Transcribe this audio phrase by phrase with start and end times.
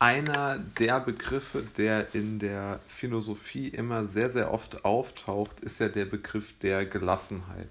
[0.00, 6.06] einer der Begriffe, der in der Philosophie immer sehr, sehr oft auftaucht, ist ja der
[6.06, 7.68] Begriff der Gelassenheit.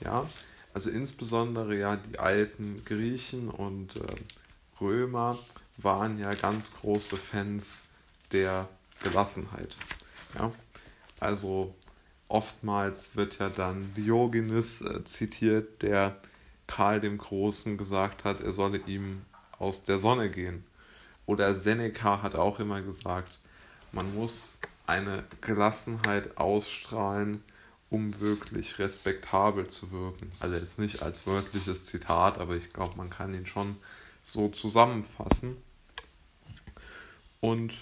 [0.00, 0.28] Ja,
[0.74, 5.38] also insbesondere ja die alten Griechen und äh, Römer
[5.76, 7.84] waren ja ganz große Fans
[8.32, 8.68] der
[9.02, 9.76] Gelassenheit.
[10.34, 10.50] Ja,
[11.20, 11.74] also
[12.26, 16.16] oftmals wird ja dann Diogenes äh, zitiert, der
[16.66, 19.22] Karl dem Großen gesagt hat, er solle ihm
[19.58, 20.64] aus der Sonne gehen.
[21.26, 23.38] Oder Seneca hat auch immer gesagt,
[23.92, 24.48] man muss
[24.86, 27.42] eine Gelassenheit ausstrahlen,
[27.90, 30.32] um wirklich respektabel zu wirken.
[30.40, 33.76] Also jetzt nicht als wörtliches Zitat, aber ich glaube, man kann ihn schon
[34.22, 35.56] so zusammenfassen.
[37.40, 37.74] Und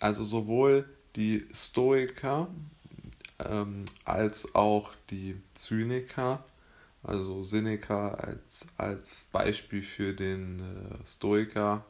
[0.00, 2.48] also sowohl die Stoiker
[3.38, 6.44] ähm, als auch die Zyniker,
[7.02, 11.84] also Seneca als, als Beispiel für den äh, Stoiker,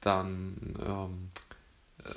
[0.00, 1.30] dann ähm,
[2.04, 2.14] äh,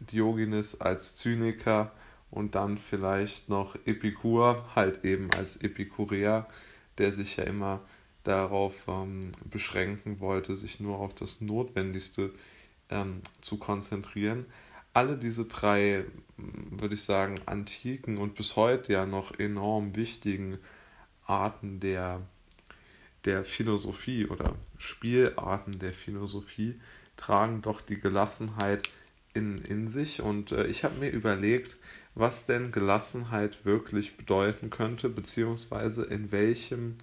[0.00, 1.92] Diogenes als Zyniker
[2.30, 6.48] und dann vielleicht noch Epikur, halt eben als Epikureer,
[6.98, 7.80] der sich ja immer
[8.24, 12.32] darauf ähm, beschränken wollte, sich nur auf das Notwendigste
[12.90, 14.46] ähm, zu konzentrieren.
[14.92, 16.04] Alle diese drei,
[16.36, 20.58] würde ich sagen, antiken und bis heute ja noch enorm wichtigen
[21.26, 22.22] Arten der,
[23.26, 26.80] der Philosophie oder Spielarten der Philosophie
[27.16, 28.88] tragen doch die Gelassenheit
[29.34, 30.22] in, in sich.
[30.22, 31.76] Und äh, ich habe mir überlegt,
[32.14, 36.96] was denn Gelassenheit wirklich bedeuten könnte, beziehungsweise in welchem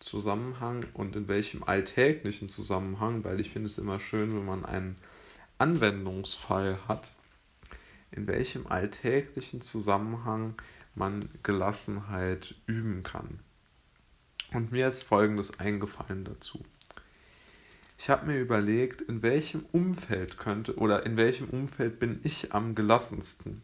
[0.00, 4.96] Zusammenhang und in welchem alltäglichen Zusammenhang, weil ich finde es immer schön, wenn man einen
[5.58, 7.04] Anwendungsfall hat,
[8.10, 10.54] in welchem alltäglichen Zusammenhang
[10.94, 13.40] man Gelassenheit üben kann.
[14.52, 16.64] Und mir ist Folgendes eingefallen dazu.
[17.98, 22.74] Ich habe mir überlegt, in welchem Umfeld könnte oder in welchem Umfeld bin ich am
[22.74, 23.62] gelassensten.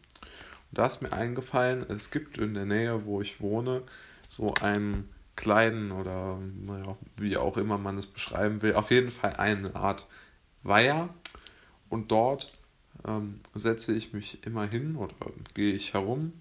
[0.71, 3.81] Und da ist mir eingefallen, es gibt in der Nähe, wo ich wohne,
[4.29, 9.37] so einen kleinen oder naja, wie auch immer man es beschreiben will, auf jeden Fall
[9.37, 10.05] eine Art
[10.63, 11.09] Weiher.
[11.89, 12.53] Und dort
[13.07, 15.15] ähm, setze ich mich immer hin oder
[15.53, 16.33] gehe ich herum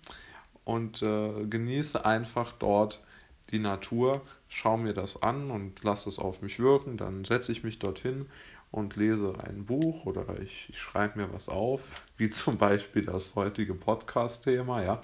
[0.65, 3.03] und äh, genieße einfach dort
[3.51, 6.97] die Natur, schaue mir das an und lasse es auf mich wirken.
[6.97, 8.27] Dann setze ich mich dorthin
[8.71, 11.81] und lese ein Buch oder ich, ich schreibe mir was auf,
[12.17, 15.01] wie zum Beispiel das heutige Podcast-Thema, ja.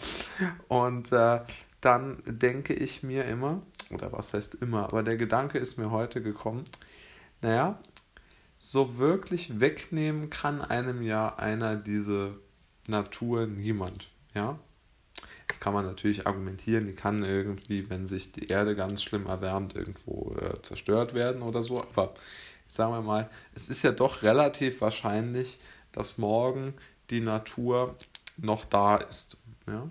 [0.69, 1.41] Und äh,
[1.81, 6.21] dann denke ich mir immer, oder was heißt immer, aber der Gedanke ist mir heute
[6.21, 6.65] gekommen,
[7.43, 7.77] naja,
[8.59, 12.35] so wirklich wegnehmen kann einem ja einer diese
[12.87, 14.59] Natur niemand, ja.
[15.61, 20.35] Kann man natürlich argumentieren, die kann irgendwie, wenn sich die Erde ganz schlimm erwärmt, irgendwo
[20.41, 21.81] äh, zerstört werden oder so.
[21.81, 22.15] Aber
[22.67, 25.59] sagen wir mal, es ist ja doch relativ wahrscheinlich,
[25.93, 26.75] dass morgen
[27.11, 27.97] die Natur
[28.39, 29.39] noch da ist.
[29.67, 29.89] Ja?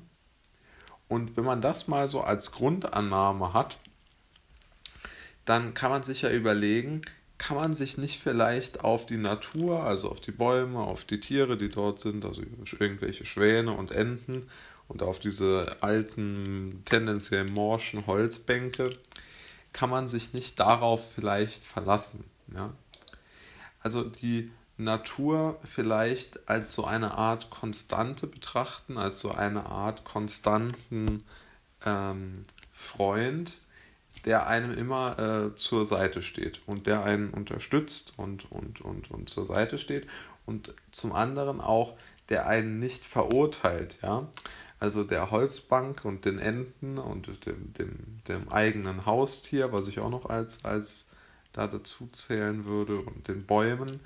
[1.07, 3.78] Und wenn man das mal so als Grundannahme hat,
[5.46, 7.01] dann kann man sich ja überlegen,
[7.38, 11.57] kann man sich nicht vielleicht auf die Natur, also auf die Bäume, auf die Tiere,
[11.57, 12.41] die dort sind, also
[12.80, 14.50] irgendwelche Schwäne und Enten
[14.90, 18.90] und auf diese alten, tendenziell morschen Holzbänke,
[19.72, 22.26] kann man sich nicht darauf vielleicht verlassen.
[22.54, 22.74] Ja?
[23.82, 31.24] Also die Natur vielleicht als so eine Art Konstante betrachten, als so eine Art konstanten
[31.86, 33.58] ähm, Freund,
[34.26, 39.30] der einem immer äh, zur Seite steht und der einen unterstützt und, und, und, und
[39.30, 40.08] zur Seite steht
[40.46, 41.96] und zum anderen auch,
[42.30, 44.28] der einen nicht verurteilt, ja.
[44.80, 50.10] Also der Holzbank und den Enten und dem, dem, dem eigenen Haustier, was ich auch
[50.10, 51.06] noch als, als
[51.52, 54.00] da dazu zählen würde, und den Bäumen,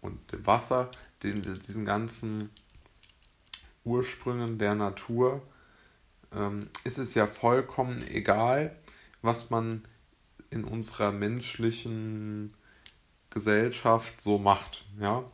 [0.00, 0.90] und dem Wasser,
[1.22, 2.50] den, diesen ganzen
[3.84, 5.42] Ursprüngen der Natur,
[6.34, 8.76] ähm, ist es ja vollkommen egal,
[9.22, 9.82] was man
[10.50, 12.54] in unserer menschlichen
[13.30, 14.84] Gesellschaft so macht.
[14.98, 15.24] Ja?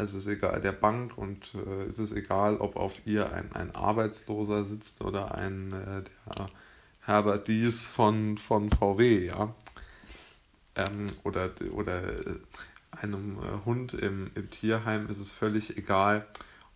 [0.00, 3.74] Also ist egal der Bank und äh, ist es egal, ob auf ihr ein, ein
[3.74, 6.02] Arbeitsloser sitzt oder ein äh,
[6.38, 6.48] der
[7.00, 9.54] Herbert Dies von, von VW, ja.
[10.74, 12.38] Ähm, oder, oder äh,
[12.92, 16.26] einem äh, Hund im, im Tierheim ist es völlig egal,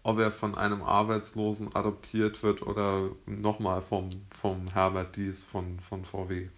[0.02, 6.04] ob er von einem Arbeitslosen adoptiert wird oder nochmal vom, vom Herbert Dies von, von
[6.04, 6.50] VW.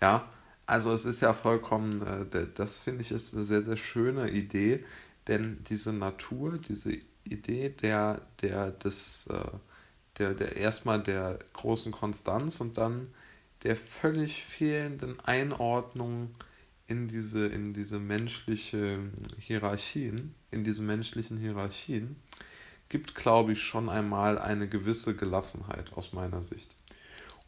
[0.00, 0.28] Ja,
[0.66, 2.02] also es ist ja vollkommen,
[2.32, 4.84] äh, das finde ich ist eine sehr, sehr schöne Idee,
[5.28, 9.44] denn diese Natur, diese Idee der, der, des, äh,
[10.18, 13.08] der, der erstmal der großen Konstanz und dann
[13.62, 16.34] der völlig fehlenden Einordnung
[16.86, 18.98] in diese, in diese menschliche
[19.38, 22.16] Hierarchien, in diese menschlichen Hierarchien,
[22.90, 26.74] gibt, glaube ich, schon einmal eine gewisse Gelassenheit aus meiner Sicht.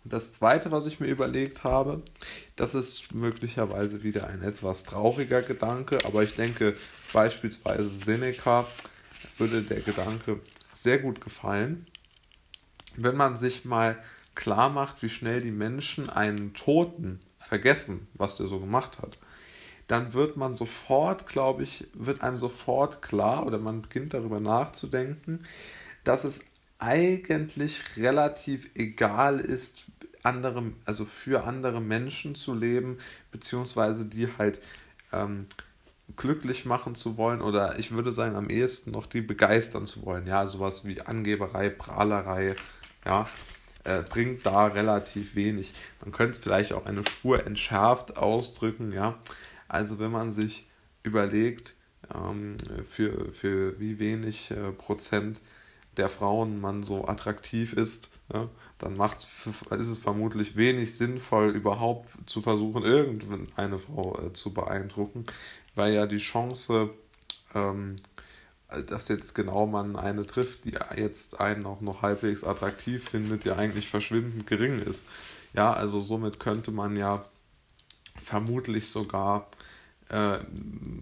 [0.08, 2.02] Das Zweite, was ich mir überlegt habe,
[2.54, 6.76] das ist möglicherweise wieder ein etwas trauriger Gedanke, aber ich denke
[7.12, 8.66] beispielsweise Seneca
[9.38, 10.40] würde der Gedanke
[10.72, 11.86] sehr gut gefallen,
[12.96, 13.98] wenn man sich mal
[14.34, 19.18] klar macht, wie schnell die Menschen einen Toten vergessen, was der so gemacht hat,
[19.88, 25.44] dann wird man sofort, glaube ich, wird einem sofort klar oder man beginnt darüber nachzudenken,
[26.04, 26.40] dass es
[26.78, 29.86] eigentlich relativ egal ist,
[30.22, 32.98] andere, also für andere Menschen zu leben,
[33.30, 34.60] beziehungsweise die halt
[35.12, 35.46] ähm,
[36.16, 40.26] glücklich machen zu wollen oder ich würde sagen am ehesten noch die begeistern zu wollen.
[40.26, 42.56] Ja, sowas wie Angeberei, Prahlerei,
[43.04, 43.28] ja,
[43.84, 45.72] äh, bringt da relativ wenig.
[46.00, 49.18] Man könnte es vielleicht auch eine Spur entschärft ausdrücken, ja.
[49.68, 50.68] Also wenn man sich
[51.02, 51.74] überlegt,
[52.14, 52.56] ähm,
[52.88, 55.40] für, für wie wenig äh, Prozent
[55.96, 58.48] der Frauen man so attraktiv ist, ja,
[58.78, 59.26] dann macht's,
[59.70, 65.24] ist es vermutlich wenig sinnvoll, überhaupt zu versuchen, irgendeine Frau äh, zu beeindrucken,
[65.74, 66.90] weil ja die Chance,
[67.54, 67.96] ähm,
[68.86, 73.56] dass jetzt genau man eine trifft, die jetzt einen auch noch halbwegs attraktiv findet, ja
[73.56, 75.04] eigentlich verschwindend gering ist.
[75.54, 77.24] Ja, also somit könnte man ja
[78.22, 79.48] vermutlich sogar
[80.08, 80.38] äh,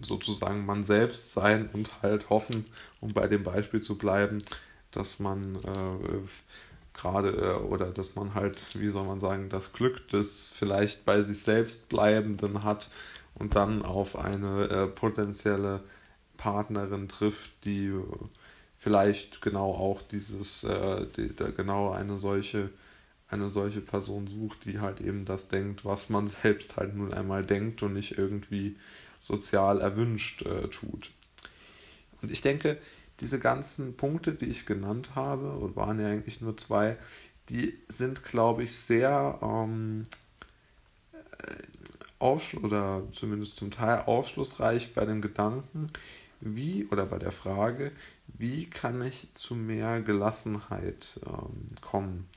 [0.01, 2.65] sozusagen man selbst sein und halt hoffen,
[3.01, 4.43] um bei dem Beispiel zu bleiben,
[4.95, 6.19] dass man äh,
[6.93, 11.21] gerade äh, oder dass man halt, wie soll man sagen, das Glück des vielleicht bei
[11.21, 12.91] sich selbst Bleibenden hat
[13.35, 15.83] und dann auf eine äh, potenzielle
[16.37, 17.93] Partnerin trifft, die
[18.77, 22.69] vielleicht genau auch dieses, äh, die, genau eine solche
[23.27, 27.43] eine solche Person sucht, die halt eben das denkt, was man selbst halt nun einmal
[27.43, 28.77] denkt und nicht irgendwie
[29.19, 31.11] sozial erwünscht äh, tut.
[32.21, 32.77] Und ich denke,
[33.19, 36.97] diese ganzen Punkte, die ich genannt habe, und waren ja eigentlich nur zwei,
[37.49, 40.03] die sind, glaube ich, sehr ähm,
[42.19, 45.87] auf, oder zumindest zum Teil aufschlussreich bei dem Gedanken,
[46.41, 47.91] wie oder bei der Frage,
[48.27, 52.27] wie kann ich zu mehr Gelassenheit ähm, kommen.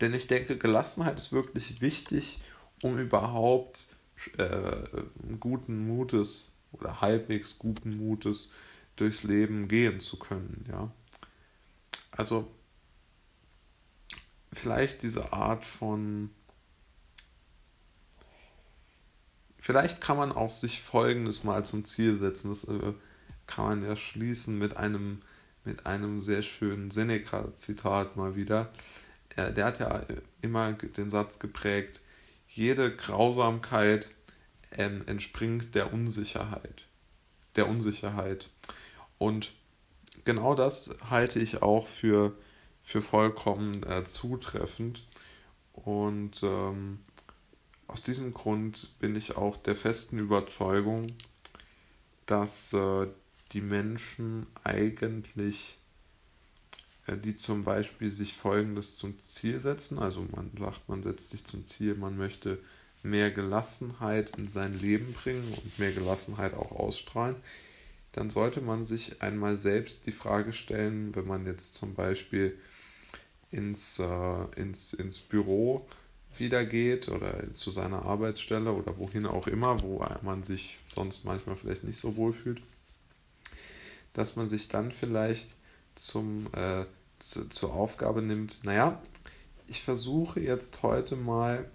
[0.00, 2.40] Denn ich denke, Gelassenheit ist wirklich wichtig,
[2.82, 3.86] um überhaupt
[4.36, 4.76] äh,
[5.40, 8.50] guten Mutes oder halbwegs guten Mutes
[8.96, 10.64] durchs Leben gehen zu können.
[10.68, 10.90] Ja?
[12.10, 12.50] Also
[14.52, 16.30] vielleicht diese Art von
[19.66, 22.50] Vielleicht kann man auch sich Folgendes mal zum Ziel setzen.
[22.50, 22.92] Das äh,
[23.48, 25.22] kann man ja schließen mit einem,
[25.64, 28.70] mit einem sehr schönen Seneca-Zitat mal wieder.
[29.34, 30.06] Er, der hat ja
[30.40, 32.00] immer den Satz geprägt,
[32.48, 34.08] jede Grausamkeit
[34.70, 36.84] ähm, entspringt der Unsicherheit.
[37.56, 38.48] Der Unsicherheit.
[39.18, 39.52] Und
[40.24, 42.36] genau das halte ich auch für,
[42.82, 45.06] für vollkommen äh, zutreffend.
[45.72, 47.00] Und ähm,
[47.86, 51.06] aus diesem Grund bin ich auch der festen Überzeugung,
[52.26, 53.06] dass äh,
[53.52, 55.78] die Menschen eigentlich,
[57.06, 61.44] äh, die zum Beispiel sich Folgendes zum Ziel setzen, also man sagt, man setzt sich
[61.44, 62.58] zum Ziel, man möchte
[63.02, 67.36] mehr Gelassenheit in sein Leben bringen und mehr Gelassenheit auch ausstrahlen,
[68.16, 72.58] dann sollte man sich einmal selbst die Frage stellen, wenn man jetzt zum Beispiel
[73.50, 75.86] ins, äh, ins, ins Büro
[76.34, 81.56] wieder geht oder zu seiner Arbeitsstelle oder wohin auch immer, wo man sich sonst manchmal
[81.56, 82.62] vielleicht nicht so wohl fühlt,
[84.14, 85.54] dass man sich dann vielleicht
[85.94, 86.86] zum, äh,
[87.18, 89.00] zu, zur Aufgabe nimmt, naja,
[89.68, 91.70] ich versuche jetzt heute mal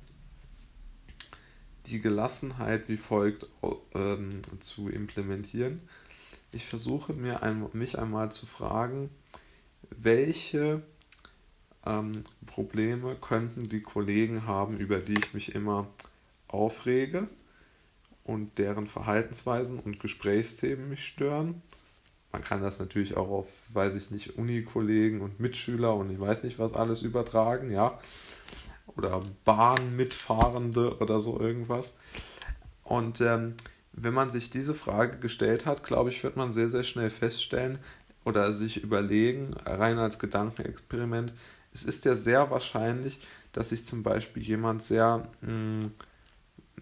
[1.86, 3.46] die Gelassenheit wie folgt
[3.94, 5.82] ähm, zu implementieren.
[6.52, 9.10] Ich versuche mir ein, mich einmal zu fragen,
[9.90, 10.82] welche
[11.86, 12.12] ähm,
[12.46, 15.88] Probleme könnten die Kollegen haben, über die ich mich immer
[16.48, 17.28] aufrege
[18.24, 21.62] und deren Verhaltensweisen und Gesprächsthemen mich stören.
[22.32, 26.44] Man kann das natürlich auch auf, weiß ich nicht, Unikollegen und Mitschüler und ich weiß
[26.44, 28.00] nicht was alles übertragen, ja.
[28.98, 31.94] Oder Bahnmitfahrende oder so irgendwas.
[32.84, 33.56] Und ähm,
[33.94, 37.80] wenn man sich diese Frage gestellt hat, glaube ich, wird man sehr, sehr schnell feststellen
[38.24, 41.34] oder sich überlegen, rein als Gedankenexperiment,
[41.74, 43.20] es ist ja sehr wahrscheinlich,
[43.54, 45.90] dass sich zum Beispiel jemand sehr, mh,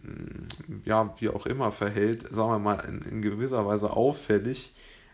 [0.03, 0.47] mm,
[0.85, 4.73] ja, wie auch immer verhält, sagen wir mal, in, in gewisser Weise auffällig,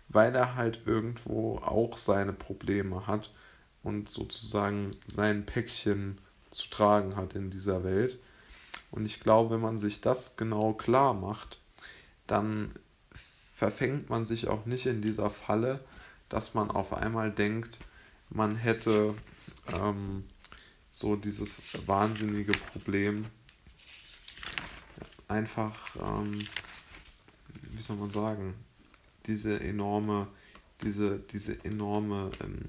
[0.09, 3.31] weil er halt irgendwo auch seine Probleme hat
[3.83, 6.19] und sozusagen sein Päckchen
[6.51, 8.19] zu tragen hat in dieser Welt.
[8.91, 11.59] Und ich glaube, wenn man sich das genau klar macht,
[12.27, 12.72] dann
[13.55, 15.84] verfängt man sich auch nicht in dieser Falle,
[16.29, 17.79] dass man auf einmal denkt,
[18.29, 19.13] man hätte
[19.79, 20.24] ähm,
[20.91, 23.25] so dieses wahnsinnige Problem,
[25.27, 26.39] einfach, ähm,
[27.74, 28.55] wie soll man sagen,
[29.25, 30.27] diese enorme,
[30.82, 32.60] diese, diese enorme, ähm,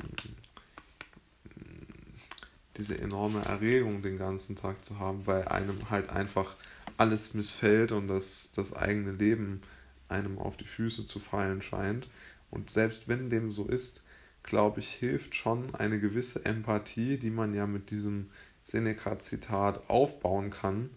[2.76, 6.56] diese enorme Erregung den ganzen Tag zu haben, weil einem halt einfach
[6.96, 9.62] alles missfällt und das, das eigene Leben
[10.08, 12.08] einem auf die Füße zu fallen scheint.
[12.50, 14.02] Und selbst wenn dem so ist,
[14.42, 18.30] glaube ich, hilft schon eine gewisse Empathie, die man ja mit diesem
[18.64, 20.90] Seneca-Zitat aufbauen kann,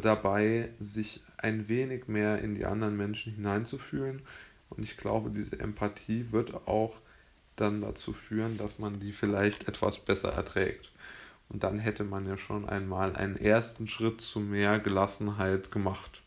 [0.00, 4.22] dabei sich ein wenig mehr in die anderen Menschen hineinzufühlen.
[4.70, 6.96] Und ich glaube, diese Empathie wird auch
[7.56, 10.90] dann dazu führen, dass man die vielleicht etwas besser erträgt.
[11.50, 16.21] Und dann hätte man ja schon einmal einen ersten Schritt zu mehr Gelassenheit gemacht.